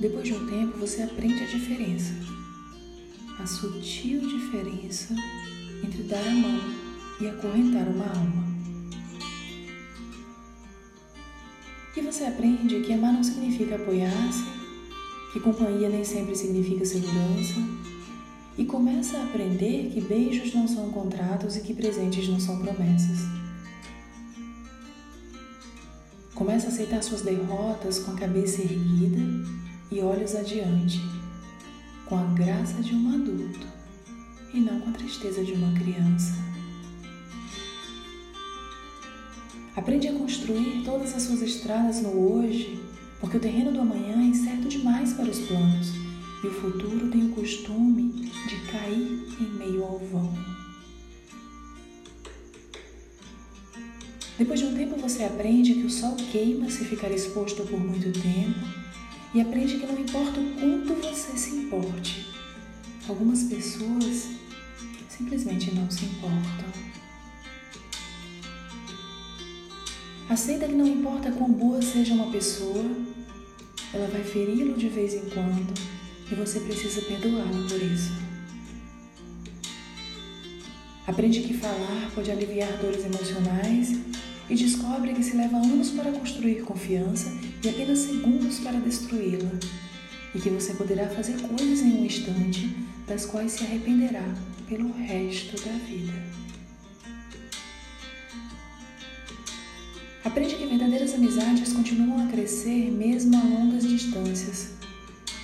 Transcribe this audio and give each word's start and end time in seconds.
Depois 0.00 0.26
de 0.26 0.32
um 0.32 0.46
tempo, 0.46 0.78
você 0.78 1.02
aprende 1.02 1.42
a 1.42 1.46
diferença, 1.46 2.14
a 3.38 3.46
sutil 3.46 4.20
diferença 4.20 5.14
entre 5.84 6.04
dar 6.04 6.26
a 6.26 6.30
mão 6.30 6.58
e 7.20 7.28
acorrentar 7.28 7.86
uma 7.86 8.06
alma. 8.06 8.50
E 11.94 12.00
você 12.00 12.24
aprende 12.24 12.80
que 12.80 12.94
amar 12.94 13.12
não 13.12 13.22
significa 13.22 13.74
apoiar-se, 13.74 14.42
que 15.34 15.40
companhia 15.40 15.90
nem 15.90 16.02
sempre 16.02 16.34
significa 16.34 16.82
segurança, 16.86 17.60
e 18.56 18.64
começa 18.64 19.18
a 19.18 19.24
aprender 19.24 19.90
que 19.92 20.00
beijos 20.00 20.54
não 20.54 20.66
são 20.66 20.90
contratos 20.90 21.56
e 21.56 21.60
que 21.60 21.74
presentes 21.74 22.26
não 22.26 22.40
são 22.40 22.58
promessas. 22.58 23.18
Começa 26.34 26.68
a 26.68 26.70
aceitar 26.70 27.02
suas 27.02 27.20
derrotas 27.20 27.98
com 27.98 28.12
a 28.12 28.14
cabeça 28.14 28.62
erguida 28.62 29.20
e 29.90 30.00
olhos 30.00 30.36
adiante, 30.36 31.00
com 32.06 32.16
a 32.16 32.24
graça 32.26 32.80
de 32.82 32.94
um 32.94 33.12
adulto 33.12 33.66
e 34.54 34.60
não 34.60 34.80
com 34.80 34.90
a 34.90 34.92
tristeza 34.92 35.44
de 35.44 35.52
uma 35.52 35.72
criança. 35.78 36.34
Aprende 39.74 40.08
a 40.08 40.12
construir 40.12 40.82
todas 40.84 41.14
as 41.14 41.22
suas 41.22 41.42
estradas 41.42 42.02
no 42.02 42.10
hoje, 42.10 42.80
porque 43.20 43.36
o 43.36 43.40
terreno 43.40 43.72
do 43.72 43.80
amanhã 43.80 44.20
é 44.20 44.26
incerto 44.26 44.68
demais 44.68 45.12
para 45.12 45.28
os 45.28 45.38
planos 45.40 45.92
e 46.42 46.46
o 46.46 46.52
futuro 46.52 47.08
tem 47.10 47.26
o 47.26 47.34
costume 47.34 48.30
de 48.48 48.70
cair 48.70 49.26
em 49.40 49.58
meio 49.58 49.82
ao 49.82 49.98
vão. 49.98 50.32
Depois 54.38 54.58
de 54.58 54.66
um 54.66 54.74
tempo, 54.74 54.96
você 54.96 55.24
aprende 55.24 55.74
que 55.74 55.84
o 55.84 55.90
sol 55.90 56.16
queima 56.32 56.70
se 56.70 56.84
ficar 56.84 57.10
exposto 57.10 57.62
por 57.64 57.78
muito 57.78 58.10
tempo 58.12 58.79
e 59.32 59.40
aprende 59.40 59.78
que 59.78 59.86
não 59.86 59.98
importa 59.98 60.40
o 60.40 60.54
quanto 60.54 60.94
você 60.94 61.36
se 61.36 61.50
importe, 61.50 62.26
algumas 63.08 63.44
pessoas 63.44 64.28
simplesmente 65.08 65.72
não 65.74 65.88
se 65.90 66.04
importam. 66.04 66.68
Aceita 70.28 70.66
que 70.66 70.74
não 70.74 70.86
importa 70.86 71.30
quão 71.32 71.52
boa 71.52 71.80
seja 71.82 72.14
uma 72.14 72.30
pessoa, 72.30 72.84
ela 73.92 74.08
vai 74.08 74.22
feri-lo 74.22 74.76
de 74.76 74.88
vez 74.88 75.14
em 75.14 75.28
quando 75.30 75.74
e 76.30 76.34
você 76.34 76.60
precisa 76.60 77.02
perdoá-la 77.02 77.68
por 77.68 77.82
isso. 77.82 78.12
Aprende 81.06 81.40
que 81.40 81.54
falar 81.54 82.10
pode 82.14 82.30
aliviar 82.30 82.72
dores 82.78 83.04
emocionais 83.04 83.98
e 84.48 84.54
descobre 84.54 85.12
que 85.12 85.22
se 85.22 85.36
leva 85.36 85.56
anos 85.56 85.90
para 85.90 86.12
construir 86.12 86.62
confiança 86.62 87.49
e 87.62 87.68
apenas 87.68 87.98
segundos 87.98 88.58
para 88.60 88.80
destruí-la, 88.80 89.50
e 90.34 90.38
que 90.40 90.50
você 90.50 90.74
poderá 90.74 91.08
fazer 91.08 91.40
coisas 91.40 91.80
em 91.80 91.92
um 91.92 92.04
instante 92.04 92.74
das 93.06 93.26
quais 93.26 93.52
se 93.52 93.64
arrependerá 93.64 94.24
pelo 94.68 94.92
resto 94.92 95.56
da 95.64 95.72
vida. 95.84 96.12
Aprende 100.24 100.54
que 100.54 100.66
verdadeiras 100.66 101.14
amizades 101.14 101.72
continuam 101.72 102.24
a 102.24 102.30
crescer 102.30 102.90
mesmo 102.90 103.36
a 103.36 103.42
longas 103.42 103.86
distâncias. 103.86 104.70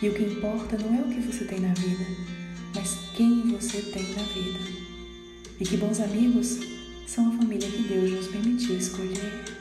E 0.00 0.08
o 0.08 0.14
que 0.14 0.22
importa 0.22 0.78
não 0.78 0.94
é 0.96 1.02
o 1.02 1.10
que 1.10 1.20
você 1.20 1.44
tem 1.44 1.60
na 1.60 1.74
vida, 1.74 2.06
mas 2.74 2.96
quem 3.14 3.42
você 3.50 3.82
tem 3.82 4.14
na 4.14 4.22
vida. 4.22 4.58
E 5.60 5.64
que 5.64 5.76
bons 5.76 6.00
amigos 6.00 6.58
são 7.06 7.28
a 7.28 7.36
família 7.36 7.68
que 7.68 7.82
Deus 7.82 8.10
nos 8.10 8.28
permitiu 8.28 8.78
escolher. 8.78 9.59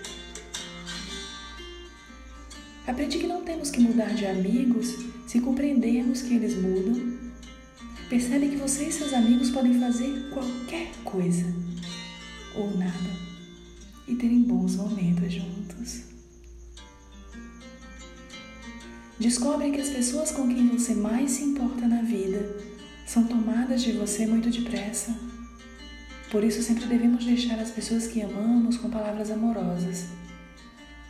Aprende 2.90 3.20
que 3.20 3.28
não 3.28 3.44
temos 3.44 3.70
que 3.70 3.80
mudar 3.82 4.16
de 4.16 4.26
amigos 4.26 4.96
se 5.28 5.40
compreendermos 5.40 6.24
que 6.24 6.34
eles 6.34 6.56
mudam. 6.56 7.20
Percebe 8.10 8.50
que 8.50 8.56
você 8.56 8.86
e 8.86 8.92
seus 8.92 9.14
amigos 9.14 9.52
podem 9.52 9.80
fazer 9.80 10.32
qualquer 10.34 10.90
coisa 11.04 11.46
ou 12.56 12.76
nada 12.76 13.12
e 14.08 14.16
terem 14.16 14.42
bons 14.42 14.76
momentos 14.76 15.32
juntos. 15.32 16.02
Descobre 19.20 19.70
que 19.70 19.82
as 19.82 19.90
pessoas 19.90 20.32
com 20.32 20.48
quem 20.48 20.70
você 20.70 20.96
mais 20.96 21.30
se 21.30 21.44
importa 21.44 21.88
na 21.88 22.02
vida 22.02 22.58
são 23.06 23.24
tomadas 23.26 23.84
de 23.84 23.92
você 23.92 24.26
muito 24.26 24.50
depressa. 24.50 25.16
Por 26.32 26.44
isso, 26.44 26.64
sempre 26.64 26.88
devemos 26.88 27.24
deixar 27.24 27.60
as 27.60 27.70
pessoas 27.70 28.08
que 28.08 28.24
amamos 28.24 28.78
com 28.78 28.90
palavras 28.90 29.30
amorosas. 29.30 30.08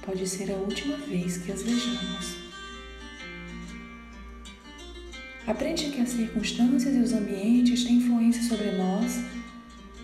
Pode 0.09 0.27
ser 0.27 0.49
a 0.51 0.55
última 0.55 0.97
vez 0.97 1.37
que 1.37 1.51
as 1.51 1.61
vejamos. 1.61 2.35
Aprende 5.45 5.91
que 5.91 6.01
as 6.01 6.09
circunstâncias 6.09 6.95
e 6.95 6.97
os 6.97 7.13
ambientes 7.13 7.83
têm 7.83 7.97
influência 7.97 8.41
sobre 8.41 8.71
nós 8.71 9.19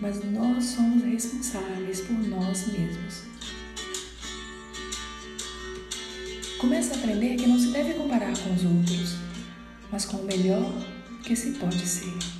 mas 0.00 0.22
nós 0.30 0.64
somos 0.64 1.02
responsáveis 1.02 2.02
por 2.02 2.16
nós 2.28 2.68
mesmos. 2.68 3.24
Comece 6.58 6.92
a 6.92 6.98
aprender 6.98 7.34
que 7.34 7.48
não 7.48 7.58
se 7.58 7.72
deve 7.72 7.94
comparar 7.94 8.32
com 8.38 8.54
os 8.54 8.64
outros, 8.64 9.16
mas 9.90 10.04
com 10.04 10.18
o 10.18 10.24
melhor 10.24 10.72
que 11.24 11.34
se 11.34 11.50
pode 11.52 11.84
ser. 11.84 12.35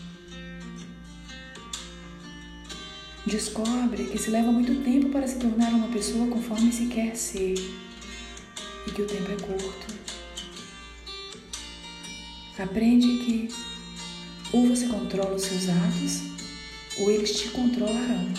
Descobre 3.27 4.05
que 4.05 4.19
se 4.19 4.31
leva 4.31 4.53
muito 4.53 4.85
tempo 4.85 5.09
para 5.09 5.27
se 5.27 5.37
tornar 5.37 5.71
uma 5.71 5.89
pessoa 5.89 6.29
conforme 6.29 6.71
se 6.71 6.87
quer 6.87 7.17
ser 7.17 7.55
e 8.87 8.91
que 8.93 9.03
o 9.03 9.07
tempo 9.07 9.33
é 9.33 9.35
curto. 9.35 9.97
Aprende 12.57 13.07
que 13.25 13.49
ou 14.53 14.69
você 14.69 14.87
controla 14.87 15.35
os 15.35 15.43
seus 15.43 15.69
atos 15.69 16.21
ou 17.01 17.11
eles 17.11 17.37
te 17.37 17.49
controlarão. 17.49 18.33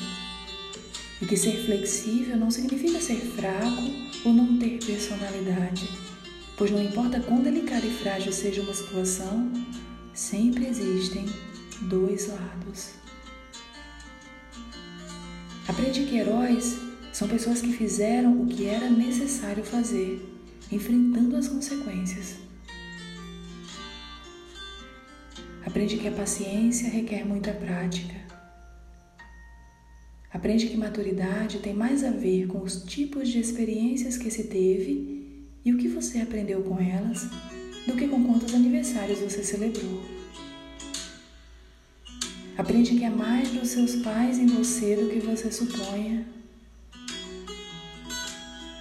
E 1.21 1.25
que 1.25 1.35
ser 1.35 1.65
flexível 1.65 2.37
não 2.37 2.49
significa 2.49 3.01
ser 3.01 3.17
fraco 3.17 3.83
ou 4.23 4.31
não 4.31 4.57
ter 4.57 4.79
personalidade, 4.85 5.89
pois 6.55 6.71
não 6.71 6.81
importa 6.81 7.19
quão 7.19 7.41
delicada 7.41 7.85
e 7.85 7.91
frágil 7.91 8.31
seja 8.31 8.61
uma 8.61 8.73
situação, 8.73 9.51
sempre 10.13 10.65
existem 10.65 11.25
dois 11.81 12.29
lados. 12.29 13.06
Aprende 15.67 16.05
que 16.05 16.17
heróis 16.17 16.77
são 17.11 17.27
pessoas 17.27 17.61
que 17.61 17.73
fizeram 17.73 18.41
o 18.41 18.47
que 18.47 18.65
era 18.65 18.89
necessário 18.89 19.63
fazer, 19.63 20.23
enfrentando 20.71 21.35
as 21.35 21.47
consequências. 21.47 22.35
Aprende 25.65 25.97
que 25.97 26.07
a 26.07 26.11
paciência 26.11 26.89
requer 26.89 27.25
muita 27.25 27.51
prática 27.51 28.27
Aprende 30.37 30.67
que 30.67 30.77
maturidade 30.77 31.57
tem 31.57 31.73
mais 31.73 32.03
a 32.03 32.11
ver 32.11 32.45
com 32.45 32.61
os 32.61 32.83
tipos 32.83 33.27
de 33.29 33.39
experiências 33.39 34.17
que 34.17 34.29
se 34.29 34.43
teve 34.43 35.47
e 35.65 35.73
o 35.73 35.77
que 35.79 35.87
você 35.87 36.19
aprendeu 36.19 36.61
com 36.61 36.79
elas 36.79 37.27
do 37.87 37.95
que 37.95 38.07
com 38.07 38.23
quantos 38.23 38.53
aniversários 38.53 39.17
você 39.17 39.43
celebrou. 39.43 40.16
Aprende 42.57 42.95
que 42.95 43.05
há 43.05 43.11
mais 43.11 43.51
dos 43.51 43.69
seus 43.69 43.97
pais 43.97 44.39
em 44.39 44.47
você 44.47 44.95
do 44.95 45.09
que 45.09 45.19
você 45.19 45.51
suponha. 45.51 46.27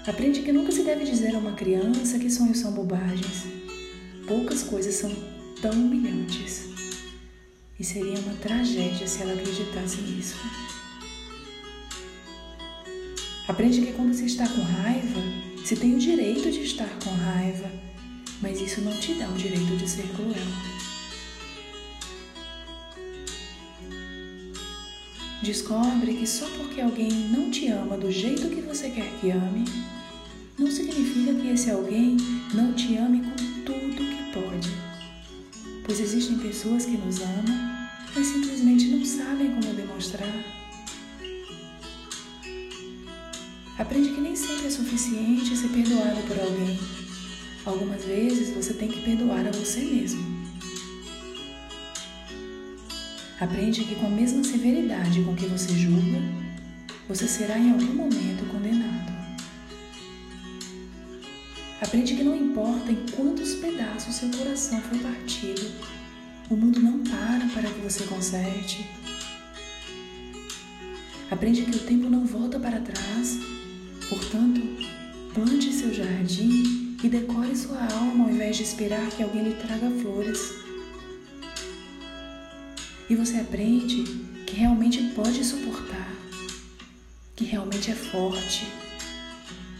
Aprende 0.06 0.40
que 0.40 0.50
nunca 0.50 0.72
se 0.72 0.82
deve 0.82 1.04
dizer 1.04 1.34
a 1.34 1.38
uma 1.38 1.52
criança 1.52 2.18
que 2.18 2.30
sonhos 2.30 2.58
são 2.58 2.72
bobagens. 2.72 3.44
Poucas 4.26 4.62
coisas 4.62 4.94
são 4.94 5.14
tão 5.60 5.72
humilhantes. 5.72 6.70
E 7.78 7.84
seria 7.84 8.18
uma 8.20 8.32
tragédia 8.36 9.06
se 9.06 9.20
ela 9.20 9.34
acreditasse 9.34 10.00
nisso. 10.00 10.36
Aprende 13.46 13.82
que 13.82 13.92
quando 13.92 14.14
se 14.14 14.24
está 14.24 14.48
com 14.48 14.62
raiva, 14.62 15.20
se 15.66 15.76
tem 15.76 15.94
o 15.94 15.98
direito 15.98 16.50
de 16.50 16.62
estar 16.62 16.88
com 17.04 17.10
raiva, 17.10 17.70
mas 18.40 18.58
isso 18.58 18.80
não 18.80 18.92
te 18.98 19.12
dá 19.14 19.28
o 19.28 19.34
direito 19.34 19.76
de 19.76 19.86
ser 19.86 20.08
cruel. 20.14 20.85
Descobre 25.46 26.12
que 26.14 26.26
só 26.26 26.44
porque 26.56 26.80
alguém 26.80 27.08
não 27.08 27.52
te 27.52 27.68
ama 27.68 27.96
do 27.96 28.10
jeito 28.10 28.48
que 28.48 28.60
você 28.62 28.90
quer 28.90 29.08
que 29.20 29.30
ame, 29.30 29.64
não 30.58 30.68
significa 30.68 31.32
que 31.34 31.50
esse 31.50 31.70
alguém 31.70 32.16
não 32.52 32.72
te 32.72 32.96
ame 32.96 33.20
com 33.20 33.36
tudo 33.64 33.94
que 33.94 34.32
pode. 34.32 34.68
Pois 35.84 36.00
existem 36.00 36.36
pessoas 36.38 36.84
que 36.84 36.96
nos 36.96 37.20
amam, 37.20 37.88
mas 38.12 38.26
simplesmente 38.26 38.88
não 38.88 39.04
sabem 39.04 39.52
como 39.52 39.72
demonstrar. 39.72 40.34
Aprende 43.78 44.14
que 44.14 44.20
nem 44.20 44.34
sempre 44.34 44.66
é 44.66 44.70
suficiente 44.70 45.56
ser 45.56 45.68
perdoado 45.68 46.22
por 46.26 46.40
alguém. 46.40 46.76
Algumas 47.64 48.04
vezes 48.04 48.52
você 48.52 48.74
tem 48.74 48.88
que 48.88 49.00
perdoar 49.00 49.46
a 49.46 49.52
você 49.52 49.78
mesmo. 49.82 50.35
Aprende 53.38 53.84
que 53.84 53.94
com 53.96 54.06
a 54.06 54.10
mesma 54.10 54.42
severidade 54.42 55.22
com 55.22 55.36
que 55.36 55.44
você 55.44 55.74
julga, 55.76 56.22
você 57.06 57.28
será 57.28 57.58
em 57.58 57.70
algum 57.70 57.92
momento 57.92 58.50
condenado. 58.50 59.12
Aprende 61.82 62.14
que 62.14 62.24
não 62.24 62.34
importa 62.34 62.90
em 62.90 63.04
quantos 63.14 63.56
pedaços 63.56 64.14
seu 64.14 64.30
coração 64.30 64.80
foi 64.80 64.98
partido, 65.00 65.70
o 66.48 66.56
mundo 66.56 66.80
não 66.80 67.00
para 67.00 67.46
para 67.52 67.70
que 67.70 67.80
você 67.80 68.04
conserte. 68.04 68.88
Aprende 71.30 71.62
que 71.62 71.76
o 71.76 71.80
tempo 71.80 72.08
não 72.08 72.24
volta 72.24 72.58
para 72.58 72.80
trás, 72.80 73.38
portanto, 74.08 74.62
plante 75.34 75.70
seu 75.74 75.92
jardim 75.92 76.96
e 77.04 77.06
decore 77.06 77.54
sua 77.54 77.86
alma 77.92 78.24
ao 78.24 78.30
invés 78.30 78.56
de 78.56 78.62
esperar 78.62 79.06
que 79.10 79.22
alguém 79.22 79.42
lhe 79.42 79.54
traga 79.56 79.90
flores. 80.00 80.65
E 83.08 83.14
você 83.14 83.38
aprende 83.38 84.02
que 84.46 84.56
realmente 84.56 85.02
pode 85.14 85.44
suportar, 85.44 86.12
que 87.34 87.44
realmente 87.44 87.90
é 87.90 87.94
forte 87.94 88.66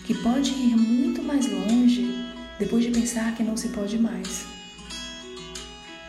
que 0.06 0.14
pode 0.14 0.50
ir 0.50 0.76
muito 0.76 1.20
mais 1.20 1.50
longe 1.50 2.06
depois 2.60 2.84
de 2.84 2.92
pensar 2.92 3.34
que 3.34 3.42
não 3.42 3.56
se 3.56 3.70
pode 3.70 3.98
mais. 3.98 4.46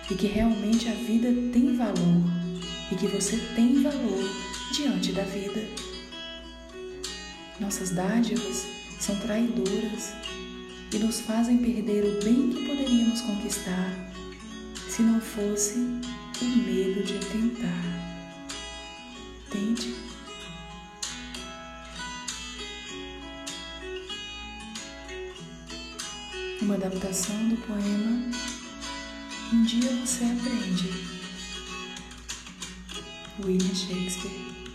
E 0.10 0.14
que 0.14 0.28
realmente 0.28 0.88
a 0.88 0.94
vida 0.94 1.30
tem 1.52 1.76
valor 1.76 2.24
e 2.92 2.96
que 2.96 3.08
você 3.08 3.38
tem 3.56 3.82
valor 3.82 4.30
diante 4.72 5.12
da 5.12 5.24
vida. 5.24 5.68
Nossas 7.60 7.90
dádivas 7.90 8.68
são 9.00 9.16
traidoras 9.20 10.14
e 10.94 11.00
nos 11.00 11.20
fazem 11.22 11.58
perder 11.58 12.06
o 12.06 12.24
bem 12.24 12.50
que 12.50 12.68
poderíamos 12.68 13.22
conquistar 13.22 13.92
se 14.88 15.02
não 15.02 15.20
fosse 15.20 15.80
o 16.40 16.46
medo 16.46 16.77
adaptação 26.78 27.50
do 27.50 27.58
poema 27.58 28.32
Um 29.52 29.64
Dia 29.64 29.90
Você 30.06 30.26
Aprende, 30.26 30.94
William 33.44 33.74
Shakespeare. 33.74 34.67